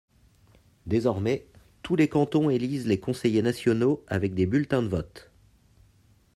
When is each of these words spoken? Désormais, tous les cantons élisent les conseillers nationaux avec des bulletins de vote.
Désormais, 0.87 1.45
tous 1.83 1.95
les 1.95 2.07
cantons 2.07 2.49
élisent 2.49 2.87
les 2.87 2.99
conseillers 2.99 3.43
nationaux 3.43 4.03
avec 4.07 4.33
des 4.33 4.47
bulletins 4.47 4.81
de 4.81 4.87
vote. 4.87 5.29